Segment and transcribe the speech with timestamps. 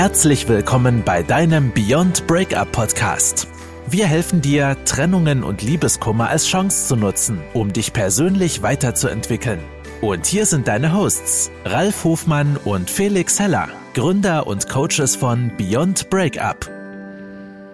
[0.00, 3.46] Herzlich willkommen bei deinem Beyond Breakup Podcast.
[3.86, 9.60] Wir helfen dir, Trennungen und Liebeskummer als Chance zu nutzen, um dich persönlich weiterzuentwickeln.
[10.00, 16.08] Und hier sind deine Hosts, Ralf Hofmann und Felix Heller, Gründer und Coaches von Beyond
[16.08, 16.70] Breakup.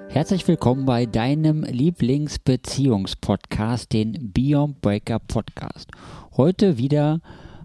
[0.09, 5.93] Herzlich willkommen bei deinem Lieblingsbeziehungspodcast, den Beyond Breakup Podcast.
[6.37, 7.21] Heute wieder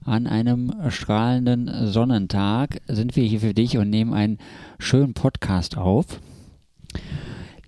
[0.05, 4.39] an einem strahlenden Sonnentag sind wir hier für dich und nehmen einen
[4.79, 6.19] schönen Podcast auf.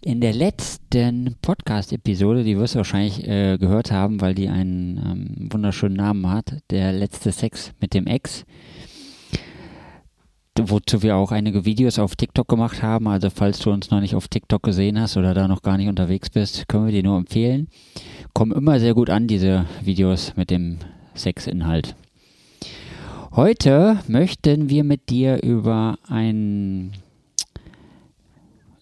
[0.01, 5.49] In der letzten Podcast-Episode, die wirst du wahrscheinlich äh, gehört haben, weil die einen ähm,
[5.51, 8.45] wunderschönen Namen hat, der letzte Sex mit dem Ex,
[10.59, 13.07] wozu wir auch einige Videos auf TikTok gemacht haben.
[13.07, 15.87] Also falls du uns noch nicht auf TikTok gesehen hast oder da noch gar nicht
[15.87, 17.69] unterwegs bist, können wir dir nur empfehlen.
[18.33, 20.79] Kommen immer sehr gut an, diese Videos mit dem
[21.15, 21.95] Sexinhalt.
[23.35, 26.91] Heute möchten wir mit dir über ein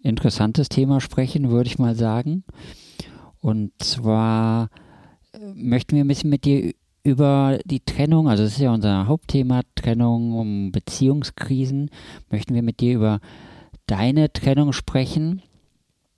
[0.04, 2.44] interessantes Thema sprechen, würde ich mal sagen.
[3.40, 4.68] Und zwar
[5.32, 9.08] äh, möchten wir ein bisschen mit dir über die Trennung, also das ist ja unser
[9.08, 11.90] Hauptthema, Trennung, um Beziehungskrisen,
[12.30, 13.22] möchten wir mit dir über
[13.88, 15.44] deine Trennung sprechen,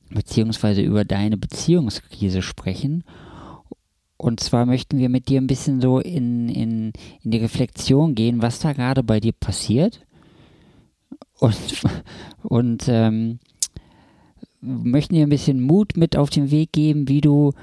[0.10, 3.04] beziehungsweise über deine Beziehungskrise sprechen
[4.18, 8.42] und zwar möchten wir mit dir ein bisschen so in, in, in die Reflexion gehen,
[8.42, 10.06] was da gerade bei dir passiert.
[11.40, 11.56] Und,
[12.44, 13.40] und ähm,
[14.62, 17.54] möchten dir ein bisschen Mut mit auf den Weg geben, wie du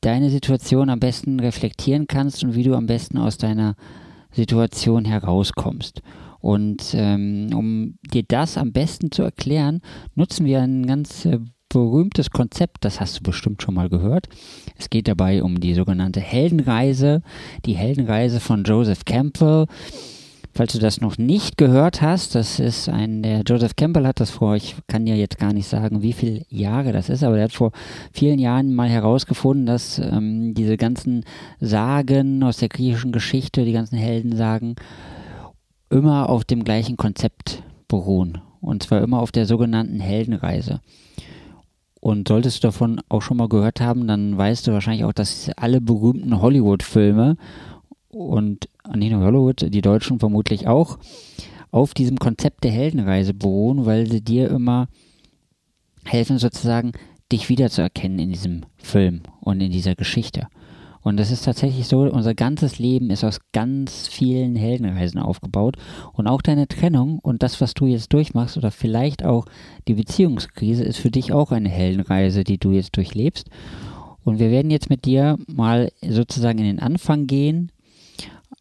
[0.00, 3.74] deine Situation am besten reflektieren kannst und wie du am besten aus deiner
[4.30, 6.02] Situation herauskommst.
[6.40, 9.82] Und ähm, um dir das am besten zu erklären,
[10.14, 14.28] nutzen wir ein ganz äh, berühmtes Konzept, das hast du bestimmt schon mal gehört.
[14.76, 17.22] Es geht dabei um die sogenannte Heldenreise,
[17.64, 19.66] die Heldenreise von Joseph Campbell.
[20.52, 24.30] Falls du das noch nicht gehört hast, das ist ein, der Joseph Campbell hat das
[24.30, 27.44] vor, ich kann ja jetzt gar nicht sagen, wie viele Jahre das ist, aber er
[27.44, 27.70] hat vor
[28.12, 31.24] vielen Jahren mal herausgefunden, dass ähm, diese ganzen
[31.60, 34.74] Sagen aus der griechischen Geschichte, die ganzen Heldensagen,
[35.88, 38.38] immer auf dem gleichen Konzept beruhen.
[38.60, 40.80] Und zwar immer auf der sogenannten Heldenreise.
[42.00, 45.50] Und solltest du davon auch schon mal gehört haben, dann weißt du wahrscheinlich auch, dass
[45.56, 47.36] alle berühmten Hollywood-Filme
[48.08, 50.98] und nicht nur Hollywood, die Deutschen vermutlich auch,
[51.70, 54.88] auf diesem Konzept der Heldenreise beruhen, weil sie dir immer
[56.04, 56.92] helfen, sozusagen
[57.30, 60.48] dich wiederzuerkennen in diesem Film und in dieser Geschichte.
[61.02, 65.76] Und das ist tatsächlich so, unser ganzes Leben ist aus ganz vielen Heldenreisen aufgebaut.
[66.12, 69.46] Und auch deine Trennung und das, was du jetzt durchmachst, oder vielleicht auch
[69.88, 73.48] die Beziehungskrise, ist für dich auch eine Heldenreise, die du jetzt durchlebst.
[74.24, 77.72] Und wir werden jetzt mit dir mal sozusagen in den Anfang gehen,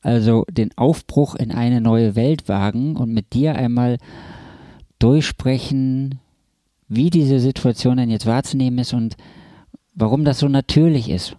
[0.02, 3.98] also den Aufbruch in eine neue Welt wagen und mit dir einmal
[5.00, 6.20] durchsprechen,
[6.88, 9.18] wie diese Situation denn jetzt wahrzunehmen ist und
[9.94, 11.36] warum das so natürlich ist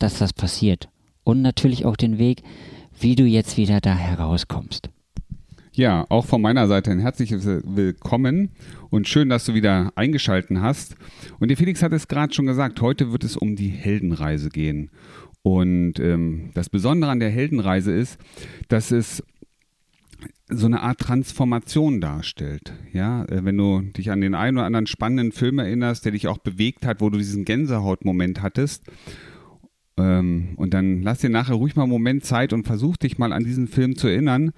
[0.00, 0.88] dass das passiert.
[1.22, 2.42] Und natürlich auch den Weg,
[2.98, 4.90] wie du jetzt wieder da herauskommst.
[5.72, 8.50] Ja, auch von meiner Seite ein herzliches Willkommen
[8.90, 10.96] und schön, dass du wieder eingeschalten hast.
[11.38, 14.90] Und der Felix hat es gerade schon gesagt, heute wird es um die Heldenreise gehen.
[15.42, 18.18] Und ähm, das Besondere an der Heldenreise ist,
[18.68, 19.22] dass es
[20.48, 22.74] so eine Art Transformation darstellt.
[22.92, 26.26] Ja, äh, wenn du dich an den einen oder anderen spannenden Film erinnerst, der dich
[26.26, 28.82] auch bewegt hat, wo du diesen Gänsehautmoment hattest
[30.00, 33.32] ähm, und dann lass dir nachher ruhig mal einen Moment Zeit und versuch dich mal
[33.32, 34.52] an diesen Film zu erinnern,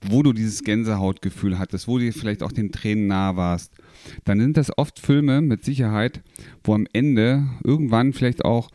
[0.00, 3.72] wo du dieses Gänsehautgefühl hattest, wo du vielleicht auch den Tränen nah warst.
[4.24, 6.22] Dann sind das oft Filme mit Sicherheit,
[6.64, 8.68] wo am Ende irgendwann vielleicht auch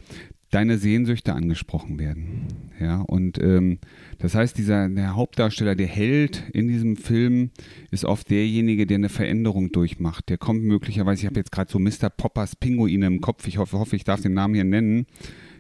[0.50, 2.48] deine Sehnsüchte angesprochen werden.
[2.80, 3.80] Ja, und ähm,
[4.20, 7.52] das heißt, dieser der Hauptdarsteller, der Held in diesem Film,
[7.92, 10.30] ist oft derjenige, der eine Veränderung durchmacht.
[10.30, 12.10] Der kommt möglicherweise, ich habe jetzt gerade so Mr.
[12.10, 15.06] Poppers Pinguine im Kopf, ich hoffe, hoffe, ich darf den Namen hier nennen.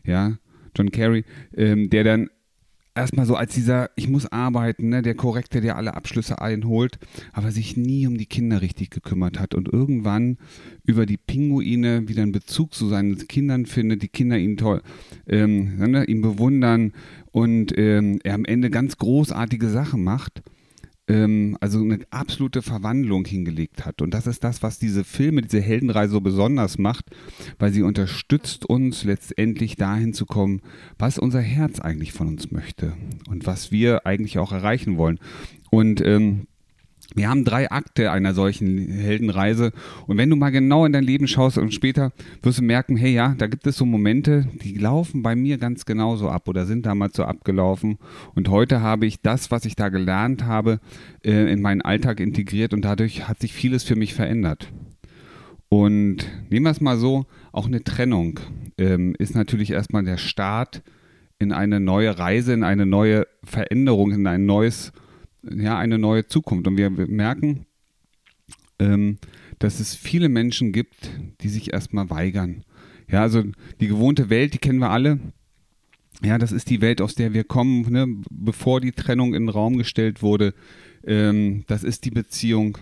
[0.06, 0.38] Ja,
[0.78, 1.24] John Kerry,
[1.56, 2.30] ähm, der dann
[2.98, 7.00] erstmal so als dieser, ich muss arbeiten, ne, der Korrekte, der alle Abschlüsse einholt,
[7.32, 10.38] aber sich nie um die Kinder richtig gekümmert hat und irgendwann
[10.84, 14.82] über die Pinguine wieder einen Bezug zu seinen Kindern findet, die Kinder ihn toll,
[15.28, 16.94] ähm, ne, ihn bewundern
[17.32, 20.42] und ähm, er am Ende ganz großartige Sachen macht
[21.08, 24.02] ähm, also eine absolute Verwandlung hingelegt hat.
[24.02, 27.06] Und das ist das, was diese Filme, diese Heldenreise so besonders macht,
[27.60, 30.62] weil sie unterstützt uns letztendlich dahin zu kommen,
[30.98, 32.94] was unser Herz eigentlich von uns möchte
[33.30, 35.20] und was wir eigentlich auch erreichen wollen.
[35.70, 36.48] Und ähm,
[37.16, 39.72] Wir haben drei Akte einer solchen Heldenreise.
[40.08, 42.12] Und wenn du mal genau in dein Leben schaust und später
[42.42, 45.86] wirst du merken, hey ja, da gibt es so Momente, die laufen bei mir ganz
[45.86, 47.98] genauso ab oder sind damals so abgelaufen.
[48.36, 50.80] Und heute habe ich das, was ich da gelernt habe,
[51.24, 54.72] äh, in meinen Alltag integriert und dadurch hat sich vieles für mich verändert.
[55.70, 58.40] Und nehmen wir es mal so, auch eine Trennung
[58.78, 60.82] ähm, ist natürlich erstmal der Start
[61.40, 64.92] in eine neue Reise, in eine neue Veränderung, in ein neues
[65.56, 66.68] ja, eine neue Zukunft.
[66.68, 67.66] Und wir, merken,
[68.80, 69.18] ähm,
[69.60, 71.12] dass es viele Menschen gibt,
[71.42, 72.64] die sich erstmal weigern.
[73.10, 73.44] Ja, also
[73.80, 75.20] die gewohnte Welt, die kennen wir alle.
[76.24, 78.08] Ja, das ist die Welt, aus der wir kommen, ne?
[78.30, 80.54] bevor die Trennung in den Raum gestellt wurde.
[81.06, 82.78] Ähm, das ist die Beziehung.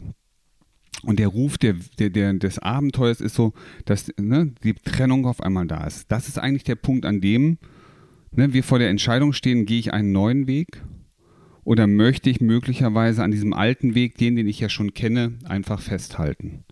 [1.04, 3.54] Und der Ruf der, der, der, des Abenteuers ist so,
[3.84, 6.12] dass ne, die Trennung auf einmal da ist.
[6.12, 7.58] Das ist eigentlich der Punkt, an dem
[8.32, 10.82] ne, wir vor der Entscheidung stehen, gehe ich einen neuen Weg
[11.66, 15.82] oder möchte ich möglicherweise an diesem alten Weg, den, den ich ja schon kenne, einfach
[15.82, 16.64] festhalten?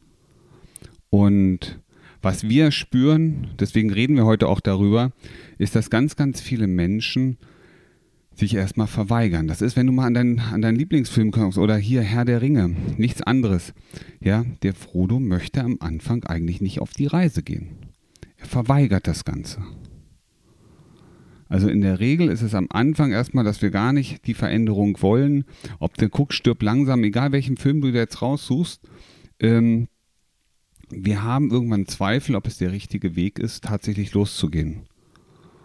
[1.09, 1.79] Und
[2.21, 5.11] was wir spüren, deswegen reden wir heute auch darüber,
[5.57, 7.37] ist, dass ganz, ganz viele Menschen
[8.33, 9.47] sich erstmal verweigern.
[9.47, 12.41] Das ist, wenn du mal an, dein, an deinen Lieblingsfilm kommst oder hier Herr der
[12.41, 13.73] Ringe, nichts anderes.
[14.21, 17.69] Ja, der Frodo möchte am Anfang eigentlich nicht auf die Reise gehen.
[18.37, 19.61] Er verweigert das Ganze.
[21.53, 24.99] Also in der Regel ist es am Anfang erstmal, dass wir gar nicht die Veränderung
[25.03, 25.45] wollen.
[25.77, 28.81] Ob der guckt, stirbt langsam, egal welchen Film du jetzt raussuchst.
[29.39, 29.87] Ähm,
[30.89, 34.87] wir haben irgendwann Zweifel, ob es der richtige Weg ist, tatsächlich loszugehen.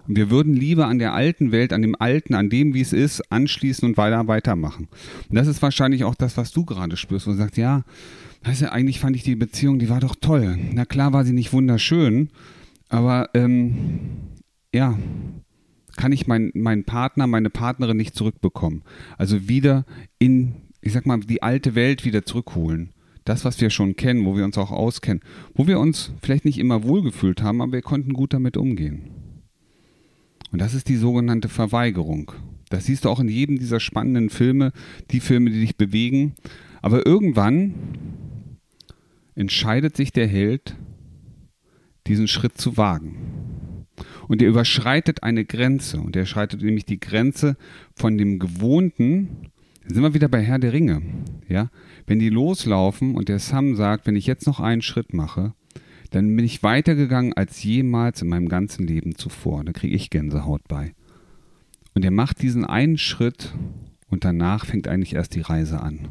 [0.06, 2.92] Und wir würden lieber an der alten Welt, an dem Alten, an dem, wie es
[2.92, 4.88] ist, anschließen und weiter weitermachen.
[5.30, 7.82] Und das ist wahrscheinlich auch das, was du gerade spürst, du sagst, ja,
[8.44, 10.58] weißt du, eigentlich fand ich die Beziehung, die war doch toll.
[10.70, 12.28] Na klar war sie nicht wunderschön,
[12.90, 13.78] aber ähm,
[14.74, 14.98] ja,
[15.98, 18.82] kann ich meinen mein Partner, meine Partnerin nicht zurückbekommen.
[19.18, 19.84] Also wieder
[20.18, 22.94] in, ich sag mal, die alte Welt wieder zurückholen.
[23.24, 25.22] Das, was wir schon kennen, wo wir uns auch auskennen,
[25.54, 29.10] wo wir uns vielleicht nicht immer wohlgefühlt haben, aber wir konnten gut damit umgehen.
[30.50, 32.32] Und das ist die sogenannte Verweigerung.
[32.70, 34.72] Das siehst du auch in jedem dieser spannenden Filme,
[35.10, 36.34] die Filme, die dich bewegen.
[36.80, 37.74] Aber irgendwann
[39.34, 40.76] entscheidet sich der Held,
[42.06, 43.37] diesen Schritt zu wagen.
[44.28, 46.00] Und er überschreitet eine Grenze.
[46.00, 47.56] Und er schreitet nämlich die Grenze
[47.94, 49.50] von dem Gewohnten.
[49.82, 51.02] Dann sind wir wieder bei Herr der Ringe.
[51.48, 51.70] Ja?
[52.06, 55.54] Wenn die loslaufen und der Sam sagt, wenn ich jetzt noch einen Schritt mache,
[56.10, 59.64] dann bin ich weitergegangen als jemals in meinem ganzen Leben zuvor.
[59.64, 60.94] Da kriege ich Gänsehaut bei.
[61.94, 63.54] Und er macht diesen einen Schritt
[64.08, 66.08] und danach fängt eigentlich erst die Reise an.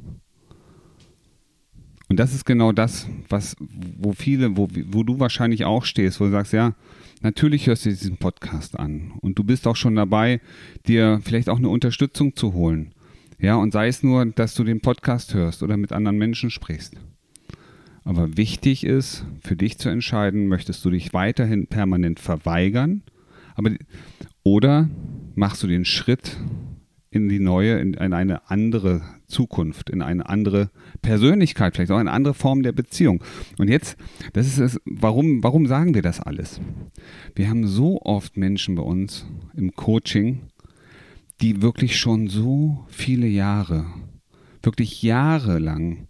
[2.09, 6.25] Und das ist genau das, was, wo viele, wo, wo du wahrscheinlich auch stehst, wo
[6.25, 6.73] du sagst, ja,
[7.21, 10.39] natürlich hörst du diesen Podcast an und du bist auch schon dabei,
[10.87, 12.93] dir vielleicht auch eine Unterstützung zu holen.
[13.39, 16.95] Ja, und sei es nur, dass du den Podcast hörst oder mit anderen Menschen sprichst.
[18.03, 23.03] Aber wichtig ist, für dich zu entscheiden, möchtest du dich weiterhin permanent verweigern,
[23.55, 23.71] aber,
[24.43, 24.89] oder
[25.35, 26.37] machst du den Schritt
[27.17, 30.69] in die neue, in, in eine andere Zukunft, in eine andere
[31.01, 33.23] Persönlichkeit, vielleicht auch eine andere Form der Beziehung.
[33.57, 33.97] Und jetzt,
[34.33, 36.61] das ist es, warum, warum sagen wir das alles?
[37.35, 39.25] Wir haben so oft Menschen bei uns
[39.55, 40.43] im Coaching,
[41.41, 43.85] die wirklich schon so viele Jahre,
[44.63, 46.07] wirklich jahrelang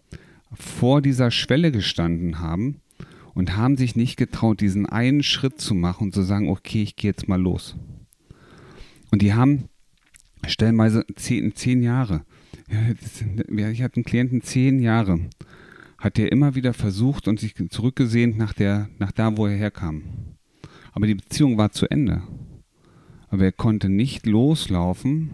[0.53, 2.81] vor dieser Schwelle gestanden haben
[3.33, 6.95] und haben sich nicht getraut, diesen einen Schritt zu machen und zu sagen, okay, ich
[6.95, 7.75] gehe jetzt mal los.
[9.11, 9.69] Und die haben
[10.47, 12.23] stellenweise zehn, zehn Jahre.
[12.69, 15.19] Ja, ich hatte einen Klienten zehn Jahre.
[15.97, 20.03] Hat der immer wieder versucht und sich zurückgesehnt nach, der, nach da, wo er herkam.
[20.91, 22.21] Aber die Beziehung war zu Ende.
[23.29, 25.29] Aber er konnte nicht loslaufen,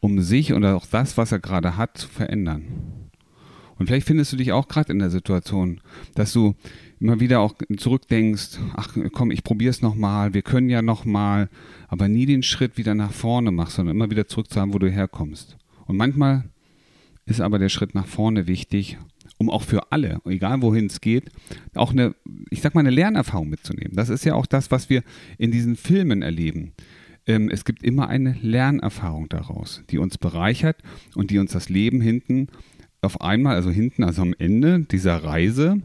[0.00, 2.64] um sich oder auch das, was er gerade hat, zu verändern.
[3.80, 5.80] Und vielleicht findest du dich auch gerade in der Situation,
[6.14, 6.54] dass du
[7.00, 11.48] immer wieder auch zurückdenkst, ach komm, ich probiere es nochmal, wir können ja nochmal,
[11.88, 14.78] aber nie den Schritt wieder nach vorne machst, sondern immer wieder zurück zu haben, wo
[14.78, 15.56] du herkommst.
[15.86, 16.44] Und manchmal
[17.24, 18.98] ist aber der Schritt nach vorne wichtig,
[19.38, 21.30] um auch für alle, egal wohin es geht,
[21.74, 22.14] auch eine,
[22.50, 23.96] ich sag mal, eine Lernerfahrung mitzunehmen.
[23.96, 25.02] Das ist ja auch das, was wir
[25.38, 26.74] in diesen Filmen erleben.
[27.26, 30.76] Ähm, es gibt immer eine Lernerfahrung daraus, die uns bereichert
[31.14, 32.48] und die uns das Leben hinten
[33.02, 35.80] auf einmal, also hinten, also am Ende dieser Reise,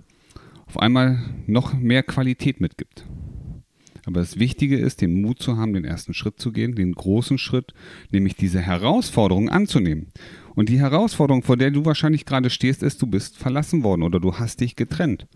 [0.68, 3.06] auf einmal noch mehr Qualität mitgibt.
[4.06, 7.38] Aber das Wichtige ist, den Mut zu haben, den ersten Schritt zu gehen, den großen
[7.38, 7.74] Schritt,
[8.12, 10.12] nämlich diese Herausforderung anzunehmen.
[10.54, 14.20] Und die Herausforderung, vor der du wahrscheinlich gerade stehst, ist, du bist verlassen worden oder
[14.20, 15.28] du hast dich getrennt.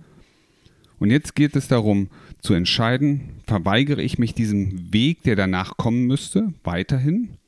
[1.00, 2.09] Und jetzt geht es darum
[2.41, 7.38] zu entscheiden, verweigere ich mich diesem Weg, der danach kommen müsste, weiterhin?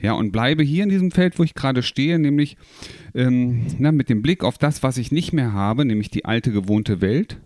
[0.00, 2.56] Ja, und bleibe hier in diesem Feld, wo ich gerade stehe, nämlich
[3.14, 6.52] ähm, na, mit dem Blick auf das, was ich nicht mehr habe, nämlich die alte
[6.52, 7.40] gewohnte Welt.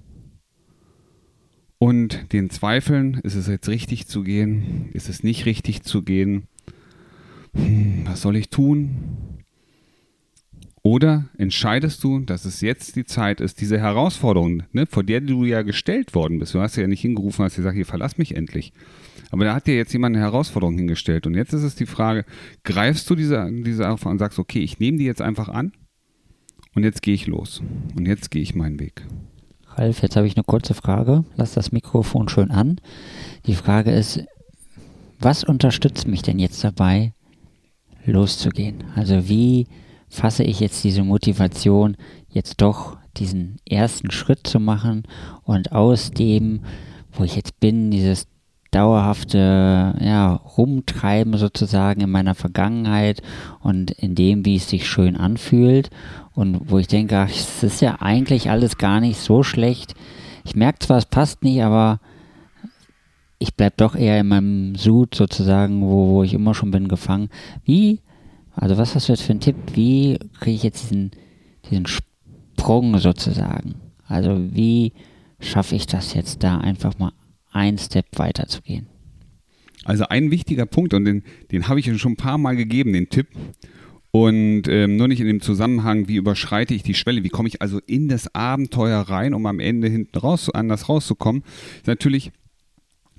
[1.78, 4.90] Und den Zweifeln, ist es jetzt richtig zu gehen?
[4.92, 6.44] Ist es nicht richtig zu gehen?
[7.54, 9.42] Hm, was soll ich tun?
[10.82, 15.44] Oder entscheidest du, dass es jetzt die Zeit ist, diese Herausforderung, ne, vor der du
[15.44, 16.54] ja gestellt worden bist.
[16.54, 18.72] Du hast ja nicht hingerufen, hast gesagt, hier verlass mich endlich.
[19.32, 21.26] Aber da hat dir jetzt jemand eine Herausforderung hingestellt.
[21.26, 22.26] Und jetzt ist es die Frage,
[22.64, 25.72] greifst du diese, diese Aufgabe und sagst, okay, ich nehme die jetzt einfach an
[26.74, 27.62] und jetzt gehe ich los.
[27.96, 29.06] Und jetzt gehe ich meinen Weg.
[29.68, 31.24] Ralf, jetzt habe ich eine kurze Frage.
[31.34, 32.78] Lass das Mikrofon schön an.
[33.46, 34.22] Die Frage ist,
[35.18, 37.14] was unterstützt mich denn jetzt dabei,
[38.04, 38.84] loszugehen?
[38.94, 39.66] Also wie
[40.10, 41.96] fasse ich jetzt diese Motivation,
[42.28, 45.04] jetzt doch diesen ersten Schritt zu machen
[45.42, 46.60] und aus dem,
[47.12, 48.26] wo ich jetzt bin, dieses
[48.72, 53.22] dauerhafte ja, Rumtreiben sozusagen in meiner Vergangenheit
[53.60, 55.90] und in dem, wie es sich schön anfühlt
[56.34, 59.94] und wo ich denke, ach, es ist ja eigentlich alles gar nicht so schlecht.
[60.44, 62.00] Ich merke zwar, es passt nicht, aber
[63.38, 67.28] ich bleibe doch eher in meinem Sud sozusagen, wo, wo ich immer schon bin, gefangen.
[67.64, 68.00] Wie,
[68.56, 71.10] also was hast du jetzt für einen Tipp, wie kriege ich jetzt diesen,
[71.70, 73.74] diesen Sprung sozusagen?
[74.08, 74.92] Also wie
[75.40, 77.12] schaffe ich das jetzt da einfach mal
[77.52, 78.86] ein Step weiter zu gehen.
[79.84, 83.08] Also ein wichtiger Punkt, und den, den habe ich schon ein paar Mal gegeben, den
[83.08, 83.28] Tipp.
[84.10, 87.62] Und ähm, nur nicht in dem Zusammenhang, wie überschreite ich die Schwelle, wie komme ich
[87.62, 91.42] also in das Abenteuer rein, um am Ende hinten raus, anders rauszukommen,
[91.76, 92.30] ist natürlich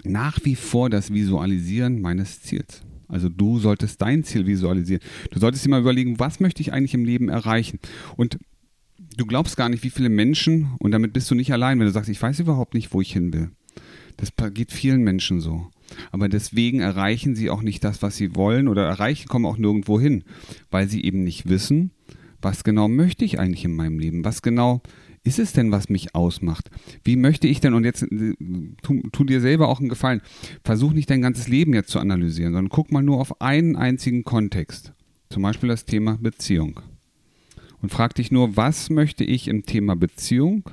[0.04, 2.84] nach wie vor das Visualisieren meines Ziels.
[3.08, 5.02] Also du solltest dein Ziel visualisieren.
[5.32, 7.80] Du solltest dir mal überlegen, was möchte ich eigentlich im Leben erreichen?
[8.16, 8.38] Und
[9.18, 11.92] du glaubst gar nicht, wie viele Menschen, und damit bist du nicht allein, wenn du
[11.92, 13.52] sagst, ich weiß überhaupt nicht, wo ich hin will.
[14.18, 15.68] Das geht vielen Menschen so.
[16.12, 20.00] Aber deswegen erreichen sie auch nicht das, was sie wollen oder erreichen, kommen auch nirgendwo
[20.00, 20.24] hin,
[20.72, 21.92] weil sie eben nicht wissen,
[22.42, 24.26] was genau möchte ich eigentlich in meinem Leben?
[24.26, 24.82] Was genau
[25.24, 26.70] ist es denn, was mich ausmacht?
[27.04, 28.34] Wie möchte ich denn, und jetzt äh,
[28.82, 30.22] tu, tu, dir selber auch einen Gefallen,
[30.64, 34.24] versuch nicht dein ganzes Leben jetzt zu analysieren, sondern guck mal nur auf einen einzigen
[34.24, 34.94] Kontext.
[35.30, 36.82] Zum Beispiel das Thema Beziehung.
[37.82, 40.70] Und frag dich nur, was möchte ich im Thema Beziehung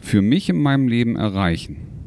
[0.00, 2.01] für mich in meinem Leben erreichen?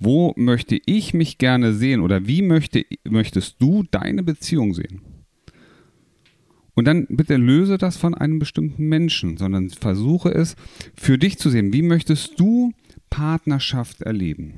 [0.00, 5.02] Wo möchte ich mich gerne sehen oder wie möchte, möchtest du deine Beziehung sehen?
[6.74, 10.56] Und dann bitte löse das von einem bestimmten Menschen, sondern versuche es
[10.94, 11.74] für dich zu sehen.
[11.74, 12.72] Wie möchtest du
[13.10, 14.54] Partnerschaft erleben?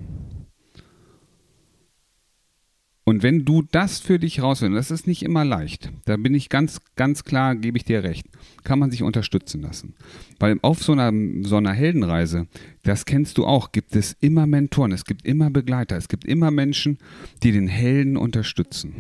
[3.05, 6.49] Und wenn du das für dich rausfindest, das ist nicht immer leicht, da bin ich
[6.49, 8.27] ganz, ganz klar, gebe ich dir recht,
[8.63, 9.95] kann man sich unterstützen lassen.
[10.39, 12.47] Weil auf so einer, so einer Heldenreise,
[12.85, 16.53] das kennst du auch, gibt es immer Mentoren, es gibt immer Begleiter, es gibt immer
[16.53, 16.99] Menschen,
[17.43, 18.95] die den Helden unterstützen.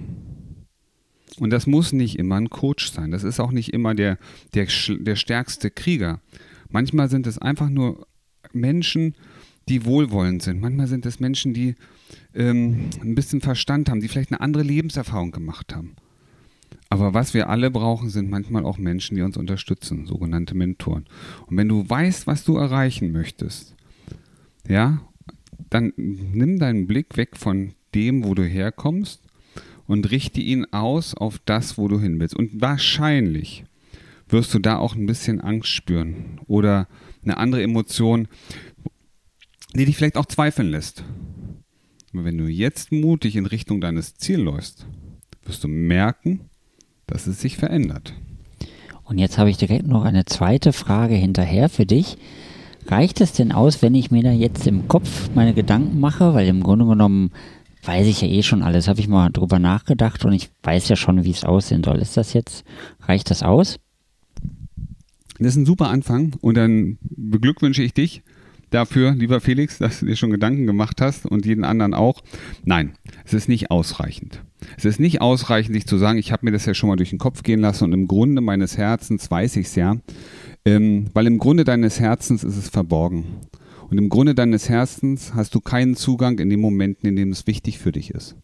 [1.38, 4.18] Und das muss nicht immer ein Coach sein, das ist auch nicht immer der,
[4.54, 6.20] der, der stärkste Krieger.
[6.70, 8.06] Manchmal sind es einfach nur
[8.52, 9.14] Menschen,
[9.68, 10.60] die wohlwollend sind.
[10.60, 11.76] Manchmal sind es Menschen, die
[12.34, 15.96] ähm, ein bisschen Verstand haben, die vielleicht eine andere Lebenserfahrung gemacht haben.
[16.88, 21.06] Aber was wir alle brauchen, sind manchmal auch Menschen, die uns unterstützen, sogenannte Mentoren.
[21.46, 23.74] Und wenn du weißt, was du erreichen möchtest,
[24.68, 25.00] ja,
[25.70, 29.22] dann nimm deinen Blick weg von dem, wo du herkommst
[29.86, 32.36] und richte ihn aus auf das, wo du hin willst.
[32.36, 33.64] Und wahrscheinlich
[34.28, 36.88] wirst du da auch ein bisschen Angst spüren oder
[37.22, 38.28] eine andere Emotion,
[39.74, 41.04] die dich vielleicht auch zweifeln lässt.
[42.12, 44.86] Wenn du jetzt mutig in Richtung deines Ziels läufst,
[45.44, 46.40] wirst du merken,
[47.06, 48.12] dass es sich verändert.
[49.04, 52.18] Und jetzt habe ich direkt noch eine zweite Frage hinterher für dich.
[52.86, 56.34] Reicht es denn aus, wenn ich mir da jetzt im Kopf meine Gedanken mache?
[56.34, 57.30] Weil im Grunde genommen
[57.82, 60.96] weiß ich ja eh schon alles, habe ich mal drüber nachgedacht und ich weiß ja
[60.96, 61.98] schon, wie es aussehen soll.
[61.98, 62.64] Ist das jetzt,
[63.00, 63.78] reicht das aus?
[65.38, 68.22] Das ist ein super Anfang und dann beglückwünsche ich dich,
[68.74, 72.22] dafür, lieber Felix, dass du dir schon Gedanken gemacht hast und jeden anderen auch.
[72.64, 72.92] Nein,
[73.24, 74.42] es ist nicht ausreichend.
[74.76, 77.10] Es ist nicht ausreichend, sich zu sagen, ich habe mir das ja schon mal durch
[77.10, 79.96] den Kopf gehen lassen und im Grunde meines Herzens weiß ich es ja,
[80.64, 83.24] ähm, weil im Grunde deines Herzens ist es verborgen.
[83.90, 87.46] Und im Grunde deines Herzens hast du keinen Zugang in den Momenten, in denen es
[87.46, 88.36] wichtig für dich ist.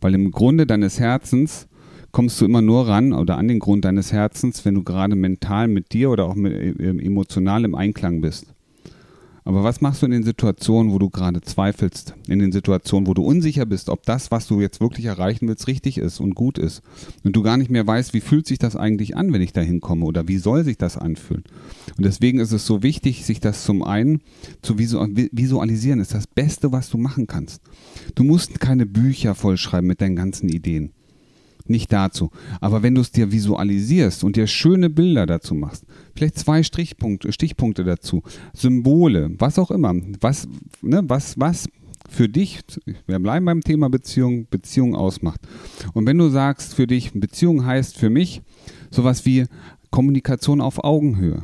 [0.00, 1.66] Weil im Grunde deines Herzens
[2.12, 5.66] kommst du immer nur ran oder an den Grund deines Herzens, wenn du gerade mental
[5.66, 8.53] mit dir oder auch mit, äh, emotional im Einklang bist.
[9.46, 12.14] Aber was machst du in den Situationen, wo du gerade zweifelst?
[12.28, 15.66] In den Situationen, wo du unsicher bist, ob das, was du jetzt wirklich erreichen willst,
[15.66, 16.80] richtig ist und gut ist.
[17.24, 19.60] Und du gar nicht mehr weißt, wie fühlt sich das eigentlich an, wenn ich da
[19.60, 21.44] hinkomme oder wie soll sich das anfühlen?
[21.98, 24.22] Und deswegen ist es so wichtig, sich das zum einen
[24.62, 25.98] zu visualisieren.
[25.98, 27.60] Das ist das Beste, was du machen kannst.
[28.14, 30.92] Du musst keine Bücher vollschreiben mit deinen ganzen Ideen.
[31.66, 32.30] Nicht dazu.
[32.60, 37.32] Aber wenn du es dir visualisierst und dir schöne Bilder dazu machst, vielleicht zwei Strichpunkte,
[37.32, 40.48] Stichpunkte dazu, Symbole, was auch immer, was,
[40.82, 41.68] ne, was, was
[42.08, 42.60] für dich,
[43.06, 45.40] wir bleiben beim Thema Beziehung, Beziehung ausmacht.
[45.94, 48.42] Und wenn du sagst für dich, Beziehung heißt für mich
[48.90, 49.46] sowas wie
[49.90, 51.42] Kommunikation auf Augenhöhe,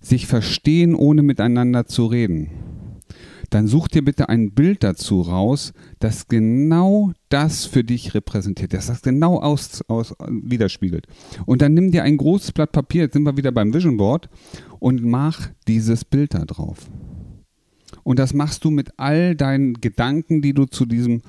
[0.00, 2.50] sich verstehen, ohne miteinander zu reden
[3.54, 8.86] dann such dir bitte ein Bild dazu raus, das genau das für dich repräsentiert, das
[8.86, 11.06] das genau aus, aus, widerspiegelt.
[11.44, 14.28] Und dann nimm dir ein großes Blatt Papier, jetzt sind wir wieder beim Vision Board,
[14.78, 16.90] und mach dieses Bild da drauf.
[18.04, 21.22] Und das machst du mit all deinen Gedanken, die du zu diesem,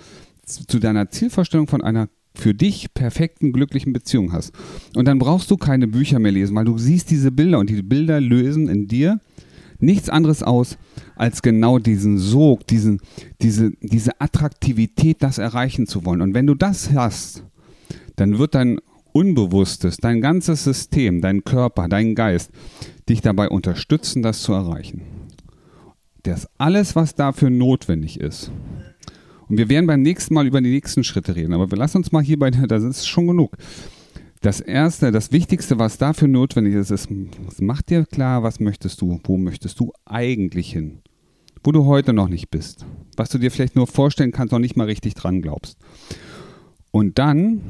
[0.46, 4.54] zu deiner Zielvorstellung von einer für dich perfekten, glücklichen Beziehung hast.
[4.96, 7.82] Und dann brauchst du keine Bücher mehr lesen, weil du siehst diese Bilder und die
[7.84, 9.20] Bilder lösen in dir
[9.84, 10.78] nichts anderes aus,
[11.16, 13.02] als genau diesen Sog, diesen,
[13.42, 16.22] diese, diese Attraktivität, das erreichen zu wollen.
[16.22, 17.44] Und wenn du das hast,
[18.16, 18.80] dann wird dein
[19.12, 22.52] Unbewusstes, dein ganzes System, dein Körper, dein Geist
[23.08, 25.02] dich dabei unterstützen, das zu erreichen.
[26.24, 28.52] Das alles, was dafür notwendig ist.
[29.50, 32.12] Und wir werden beim nächsten Mal über die nächsten Schritte reden, aber wir lassen uns
[32.12, 33.58] mal hier bei, das ist schon genug.
[34.44, 37.08] Das Erste, das Wichtigste, was dafür notwendig ist, ist,
[37.62, 41.00] mach dir klar, was möchtest du, wo möchtest du eigentlich hin,
[41.64, 42.86] wo du heute noch nicht bist,
[43.16, 45.78] was du dir vielleicht nur vorstellen kannst, noch nicht mal richtig dran glaubst.
[46.92, 47.62] Und dann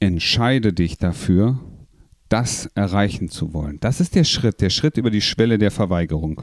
[0.00, 1.60] entscheide dich dafür,
[2.28, 3.78] das erreichen zu wollen.
[3.80, 6.42] Das ist der Schritt, der Schritt über die Schwelle der Verweigerung.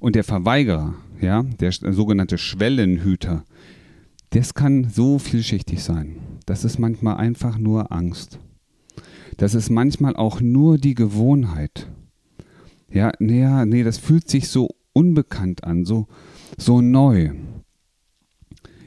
[0.00, 3.46] Und der Verweigerer, ja, der sogenannte Schwellenhüter,
[4.28, 6.16] das kann so vielschichtig sein.
[6.44, 8.38] Das ist manchmal einfach nur Angst.
[9.36, 11.88] Das ist manchmal auch nur die Gewohnheit.
[12.90, 16.06] Ja, nee, nee, das fühlt sich so unbekannt an, so,
[16.58, 17.30] so neu.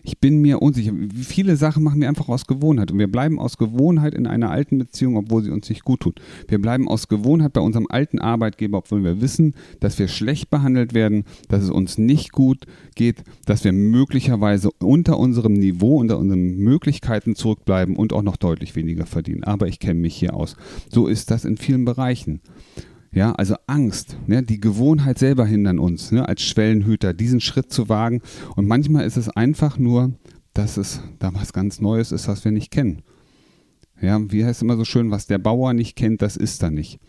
[0.05, 0.93] Ich bin mir unsicher.
[1.19, 2.91] Viele Sachen machen wir einfach aus Gewohnheit.
[2.91, 6.21] Und wir bleiben aus Gewohnheit in einer alten Beziehung, obwohl sie uns nicht gut tut.
[6.47, 10.93] Wir bleiben aus Gewohnheit bei unserem alten Arbeitgeber, obwohl wir wissen, dass wir schlecht behandelt
[10.93, 16.57] werden, dass es uns nicht gut geht, dass wir möglicherweise unter unserem Niveau, unter unseren
[16.57, 19.43] Möglichkeiten zurückbleiben und auch noch deutlich weniger verdienen.
[19.43, 20.55] Aber ich kenne mich hier aus.
[20.87, 22.41] So ist das in vielen Bereichen.
[23.15, 27.87] Ja, also Angst, ne, die Gewohnheit selber hindern uns, ne, als Schwellenhüter, diesen Schritt zu
[27.87, 28.21] wagen.
[28.57, 30.13] Und manchmal ist es einfach nur,
[30.53, 33.03] dass es da was ganz Neues ist, was wir nicht kennen.
[34.01, 36.71] Ja, wie heißt es immer so schön, was der Bauer nicht kennt, das ist er
[36.71, 36.99] nicht.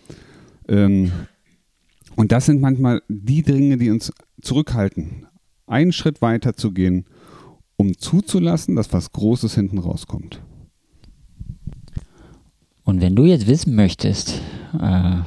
[0.68, 1.10] Ähm,
[2.14, 5.26] und das sind manchmal die Dinge, die uns zurückhalten,
[5.66, 7.06] einen Schritt weiter zu gehen,
[7.76, 10.40] um zuzulassen, dass was Großes hinten rauskommt.
[12.84, 14.40] Und wenn du jetzt wissen möchtest,
[14.80, 15.22] äh,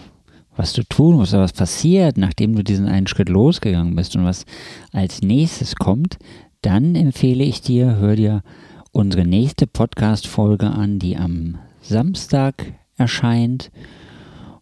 [0.59, 4.45] was du tun musst, was passiert, nachdem du diesen einen Schritt losgegangen bist und was
[4.91, 6.17] als nächstes kommt,
[6.61, 8.43] dann empfehle ich dir, hör dir
[8.91, 13.71] unsere nächste Podcast-Folge an, die am Samstag erscheint.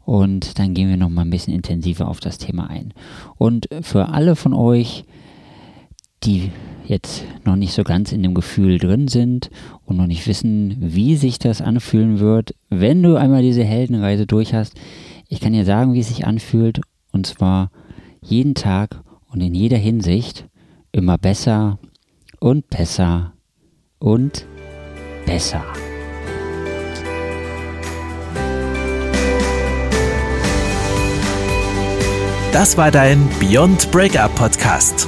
[0.05, 2.93] Und dann gehen wir noch mal ein bisschen intensiver auf das Thema ein.
[3.39, 5.03] Und für alle von euch,
[6.23, 6.51] die
[6.85, 9.49] jetzt noch nicht so ganz in dem Gefühl drin sind
[9.85, 14.53] und noch nicht wissen, wie sich das anfühlen wird, wenn du einmal diese Heldenreise durch
[14.53, 14.75] hast,
[15.29, 17.71] ich kann dir sagen, wie es sich anfühlt, und zwar
[18.21, 20.47] jeden Tag und in jeder Hinsicht
[20.91, 21.79] immer besser
[22.39, 23.33] und besser
[23.99, 24.45] und
[25.25, 25.63] besser.
[32.51, 35.07] Das war dein Beyond Breakup Podcast.